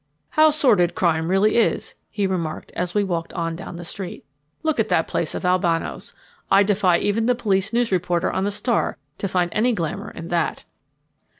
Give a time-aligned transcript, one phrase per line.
[0.29, 4.25] "How sordid crime really is," he remarked as we walked on down the street.
[4.63, 6.15] "Look at that place of Albano's.
[6.49, 10.29] I defy even the police news reporter on the Star to find any glamour in
[10.29, 10.63] that."